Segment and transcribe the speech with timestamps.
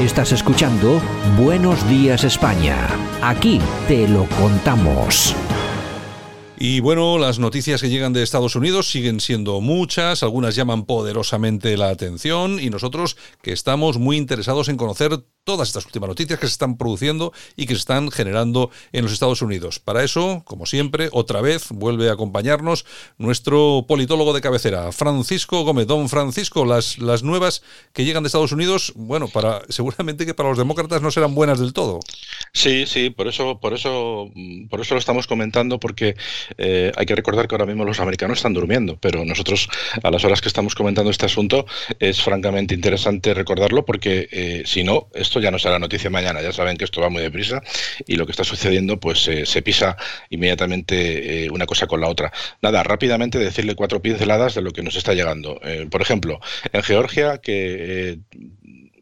[0.00, 1.00] Estás escuchando
[1.36, 2.76] Buenos Días España.
[3.20, 5.34] Aquí te lo contamos.
[6.60, 11.76] Y bueno, las noticias que llegan de Estados Unidos siguen siendo muchas, algunas llaman poderosamente
[11.76, 16.46] la atención y nosotros que estamos muy interesados en conocer todas estas últimas noticias que
[16.46, 19.78] se están produciendo y que se están generando en los Estados Unidos.
[19.78, 22.84] Para eso, como siempre, otra vez vuelve a acompañarnos
[23.16, 25.86] nuestro politólogo de cabecera, Francisco Gómez.
[25.86, 27.62] Don Francisco, las, las nuevas
[27.94, 31.58] que llegan de Estados Unidos, bueno, para seguramente que para los demócratas no serán buenas
[31.58, 32.00] del todo.
[32.52, 34.30] Sí, sí, por eso, por eso,
[34.68, 36.14] por eso lo estamos comentando, porque
[36.56, 39.68] eh, hay que recordar que ahora mismo los americanos están durmiendo, pero nosotros
[40.02, 41.66] a las horas que estamos comentando este asunto
[41.98, 46.40] es francamente interesante recordarlo, porque eh, si no, esto ya no será noticia mañana.
[46.42, 47.62] Ya saben que esto va muy deprisa
[48.06, 49.96] y lo que está sucediendo, pues eh, se pisa
[50.30, 52.32] inmediatamente una cosa con la otra.
[52.62, 55.60] Nada, rápidamente decirle cuatro pinceladas de lo que nos está llegando.
[55.90, 56.40] Por ejemplo,
[56.72, 58.18] en Georgia, que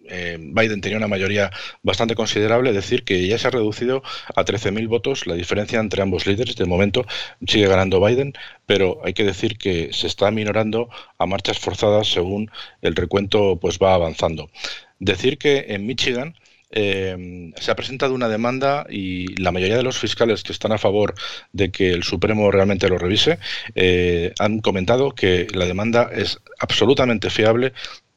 [0.08, 1.50] Biden tenía una mayoría
[1.82, 4.02] bastante considerable, decir que ya se ha reducido
[4.34, 6.56] a 13.000 votos la diferencia entre ambos líderes.
[6.56, 7.06] De momento
[7.46, 8.34] sigue ganando Biden,
[8.66, 12.50] pero hay que decir que se está minorando a marchas forzadas según
[12.82, 14.50] el recuento pues va avanzando.
[14.98, 16.34] Decir que en Michigan
[16.70, 20.78] eh, se ha presentado una demanda y la mayoría de los fiscales que están a
[20.78, 21.14] favor
[21.52, 23.38] de que el Supremo realmente lo revise
[23.76, 27.72] eh, han comentado que la demanda es absolutamente fiable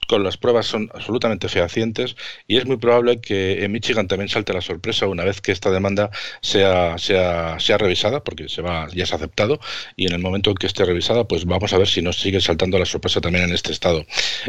[0.10, 2.16] con las pruebas son absolutamente fehacientes
[2.48, 5.70] y es muy probable que en Michigan también salte la sorpresa una vez que esta
[5.70, 6.10] demanda
[6.42, 9.60] sea, sea, sea revisada, porque se va, ya ha aceptado,
[9.96, 12.42] y en el momento en que esté revisada, pues vamos a ver si nos sigue
[12.42, 14.04] saltando la sorpresa también en este estado.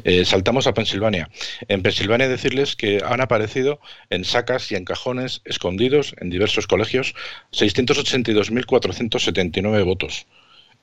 [0.04, 1.28] Eh, saltamos a Pensilvania.
[1.68, 7.14] En Pensilvania decirles que han aparecido en sacas y en cajones escondidos en diversos colegios
[7.52, 10.26] 682.479 votos.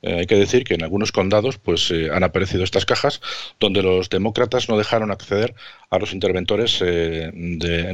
[0.02, 3.20] Eh, hay que decir que en algunos condados pues eh, han aparecido estas cajas
[3.60, 5.56] donde los demócratas no dejaron acceder
[5.90, 7.32] a los interventores eh,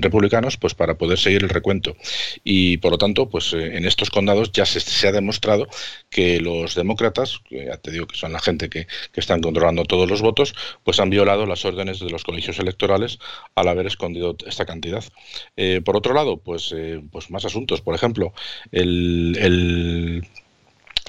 [0.01, 1.95] republicanos pues para poder seguir el recuento.
[2.43, 5.67] Y por lo tanto pues en estos condados ya se, ha demostrado
[6.09, 10.09] que los demócratas ya te digo que son la gente que, que, están controlando todos
[10.09, 13.19] los votos pues han violado las órdenes de los colegios electorales
[13.55, 15.03] al haber escondido esta cantidad.
[15.85, 16.73] Por otro lado pues
[17.11, 17.81] pues más asuntos.
[17.81, 18.33] Por ejemplo
[18.71, 20.27] el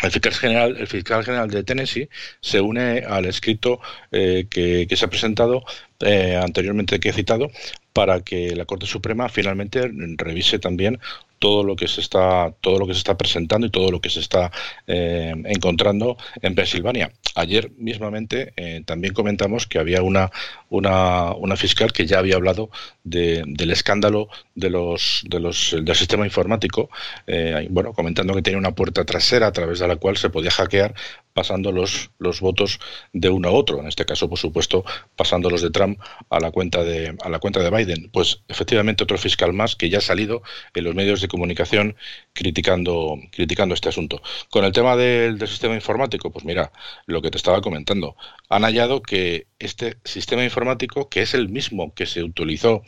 [0.02, 2.08] el fiscal general, el fiscal general de Tennessee
[2.40, 5.64] se une al escrito eh, que, se ha presentado
[6.00, 7.50] eh, anteriormente que he citado
[7.92, 9.88] para que la Corte Suprema finalmente
[10.18, 10.98] revise también
[11.38, 14.10] todo lo que se está todo lo que se está presentando y todo lo que
[14.10, 14.50] se está
[14.86, 17.12] eh, encontrando en Pensilvania.
[17.34, 20.30] Ayer mismamente eh, también comentamos que había una,
[20.74, 22.68] una, una, fiscal que ya había hablado
[23.04, 26.90] del escándalo de los, de los, del sistema informático,
[27.26, 30.50] eh, bueno, comentando que tenía una puerta trasera a través de la cual se podía
[30.50, 30.94] hackear
[31.32, 32.80] pasando los, los votos
[33.12, 33.80] de uno a otro.
[33.80, 34.84] En este caso, por supuesto,
[35.16, 38.10] pasando los de Trump a la cuenta de, a la cuenta de Biden.
[38.12, 40.42] Pues efectivamente otro fiscal más que ya ha salido
[40.74, 41.96] en los medios de comunicación
[42.32, 44.22] criticando, criticando este asunto.
[44.50, 46.72] Con el tema del, del sistema informático, pues mira,
[47.06, 48.16] lo que te estaba comentando,
[48.48, 52.82] han hallado que este sistema informático, que es el mismo que se utilizó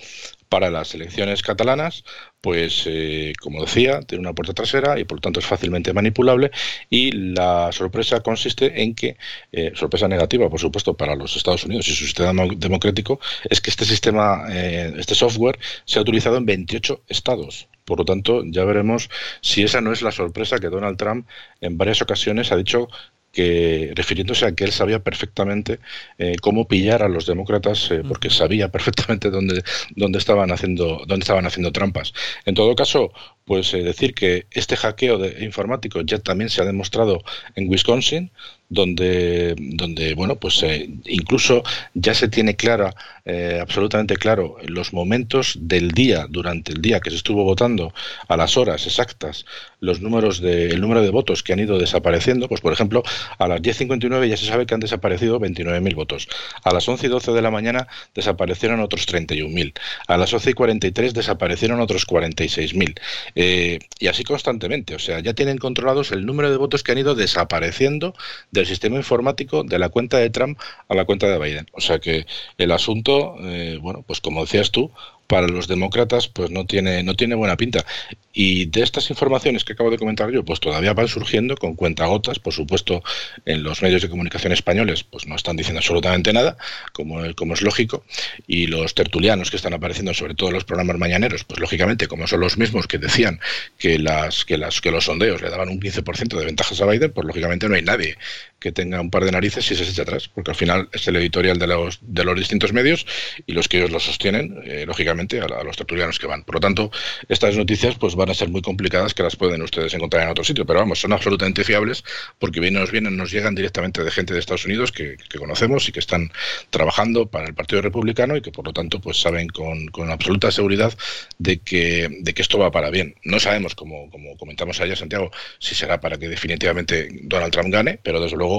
[0.48, 2.04] para las elecciones catalanas,
[2.40, 6.50] pues eh, como decía, tiene una puerta trasera y por lo tanto es fácilmente manipulable
[6.88, 9.16] y la sorpresa consiste en que,
[9.52, 13.18] eh, sorpresa negativa por supuesto para los Estados Unidos y su sistema democrático,
[13.50, 17.68] es que este sistema, eh, este software se ha utilizado en 28 estados.
[17.84, 19.10] Por lo tanto, ya veremos
[19.40, 21.26] si esa no es la sorpresa que Donald Trump
[21.60, 22.88] en varias ocasiones ha dicho
[23.36, 25.78] que refiriéndose a que él sabía perfectamente
[26.16, 29.62] eh, cómo pillar a los demócratas eh, porque sabía perfectamente dónde,
[29.94, 32.14] dónde estaban haciendo dónde estaban haciendo trampas.
[32.46, 33.12] En todo caso,
[33.46, 37.22] pues eh, decir que este hackeo de informático ya también se ha demostrado
[37.54, 38.32] en Wisconsin,
[38.68, 41.62] donde, donde bueno, pues eh, incluso
[41.94, 47.10] ya se tiene clara, eh, absolutamente claro, los momentos del día, durante el día que
[47.10, 47.92] se estuvo votando,
[48.28, 49.44] a las horas exactas,
[49.80, 52.48] los números de, el número de votos que han ido desapareciendo.
[52.48, 53.02] Pues, por ejemplo,
[53.38, 56.28] a las 10.59 ya se sabe que han desaparecido 29.000 votos.
[56.64, 59.74] A las 11 y 12 de la mañana desaparecieron otros 31.000.
[60.08, 62.98] A las 11 y 43 desaparecieron otros 46.000.
[63.36, 64.94] Eh, y así constantemente.
[64.94, 68.14] O sea, ya tienen controlados el número de votos que han ido desapareciendo
[68.50, 71.66] del sistema informático de la cuenta de Trump a la cuenta de Biden.
[71.72, 72.26] O sea que
[72.58, 74.90] el asunto, eh, bueno, pues como decías tú,
[75.26, 77.84] para los demócratas pues no tiene no tiene buena pinta.
[78.32, 82.38] Y de estas informaciones que acabo de comentar yo pues todavía van surgiendo con cuentagotas
[82.38, 83.02] por supuesto
[83.44, 86.56] en los medios de comunicación españoles pues no están diciendo absolutamente nada
[86.92, 88.04] como es lógico
[88.46, 92.26] y los tertulianos que están apareciendo sobre todo en los programas mañaneros pues lógicamente como
[92.26, 93.40] son los mismos que decían
[93.78, 97.12] que las que las que los sondeos le daban un 15% de ventajas a Biden
[97.12, 98.16] pues lógicamente no hay nadie
[98.58, 101.16] que tenga un par de narices y se eche atrás, porque al final es el
[101.16, 103.06] editorial de los, de los distintos medios
[103.46, 106.42] y los que ellos lo sostienen, eh, lógicamente, a, los tertulianos que van.
[106.42, 106.90] Por lo tanto,
[107.28, 110.44] estas noticias pues van a ser muy complicadas que las pueden ustedes encontrar en otro
[110.44, 112.02] sitio, pero vamos, son absolutamente fiables
[112.38, 115.92] porque bien nos vienen, nos llegan directamente de gente de Estados Unidos que, conocemos y
[115.92, 116.32] que están
[116.70, 120.50] trabajando para el Partido Republicano y que por lo tanto pues saben con, con absoluta
[120.50, 120.96] seguridad
[121.38, 123.14] de que, de que esto va para bien.
[123.22, 128.00] No sabemos, como, como comentamos ayer, Santiago, si será para que definitivamente Donald Trump gane,
[128.02, 128.55] pero desde luego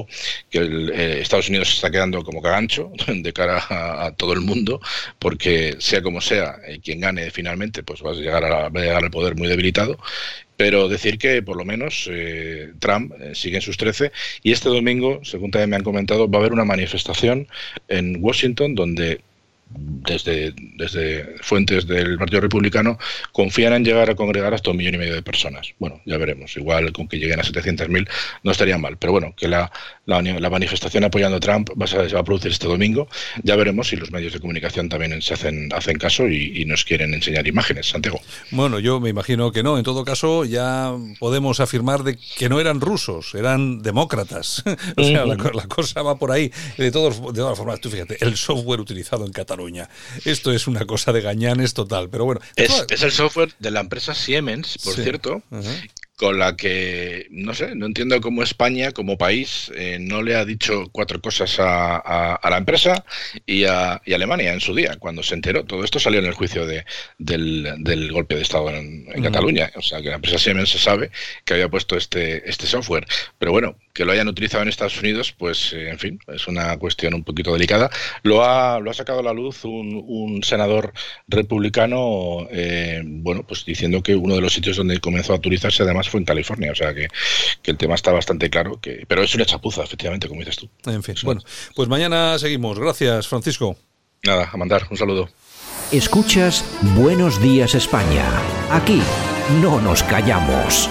[0.49, 4.79] que eh, Estados Unidos se está quedando como cagancho de cara a, todo el mundo,
[5.17, 9.11] porque sea como sea, eh, quien gane finalmente, pues va a llegar, a, llegar al
[9.11, 9.97] poder muy debilitado.
[10.57, 14.11] Pero decir que por lo menos eh, Trump sigue en sus 13
[14.41, 17.47] y este domingo, según también me han comentado, va a haber una manifestación
[17.87, 19.21] en Washington donde
[19.69, 22.97] desde, desde fuentes del Partido Republicano
[23.31, 25.73] confían en llegar a congregar hasta un millón y medio de personas.
[25.79, 26.55] Bueno, ya veremos.
[26.55, 28.07] Igual con que lleguen a 700.000
[28.43, 28.97] no estaría mal.
[28.97, 29.71] Pero bueno, que la,
[30.05, 33.07] la, manifestación apoyando a Trump va a, se va a producir este domingo.
[33.43, 37.13] Ya veremos si los medios de comunicación también se hacen, hacen caso y, nos quieren
[37.13, 37.87] enseñar imágenes.
[37.87, 38.19] Santiago.
[38.51, 39.77] Bueno, yo me imagino que no.
[39.77, 44.63] En todo caso, ya podemos afirmar de que no eran rusos, eran demócratas.
[44.97, 45.37] o sea, la,
[45.67, 46.51] cosa va por ahí.
[46.77, 49.56] De, todos, de todas formas, tú fíjate, el software utilizado en Cataluña
[50.25, 52.41] esto es una cosa de gañanes total, pero bueno.
[52.55, 55.41] Es, el software de la empresa Siemens, por cierto,
[56.17, 60.45] con la que, no sé, no entiendo cómo España, como país, eh, no le ha
[60.45, 63.05] dicho cuatro cosas a, la empresa
[63.45, 65.63] y a, Alemania en su día, cuando se enteró.
[65.63, 66.85] Todo esto salió en el juicio de,
[67.19, 69.71] del, golpe de Estado en, Cataluña.
[69.75, 71.11] O sea, que la empresa Siemens se sabe
[71.45, 73.05] que había puesto este, este software.
[73.37, 76.77] Pero bueno, que lo hayan utilizado en Estados Unidos, pues, eh, en fin, es una
[76.77, 77.91] cuestión un poquito delicada.
[78.23, 80.93] Lo ha, lo ha sacado a la luz un, un senador
[81.27, 86.06] republicano, eh, bueno, pues diciendo que uno de los sitios donde comenzó a utilizarse además
[86.09, 87.07] fue en California, o sea que,
[87.63, 90.69] el tema está bastante claro, que, pero es una chapuza, efectivamente, como dices tú.
[90.85, 91.41] En fin, bueno,
[91.75, 92.79] pues mañana seguimos.
[92.79, 93.75] Gracias, Francisco.
[94.23, 95.29] Nada, a mandar, un saludo.
[95.91, 96.65] Escuchas
[96.95, 98.25] Buenos Días España.
[98.71, 99.01] Aquí
[99.61, 100.89] no nos callamos.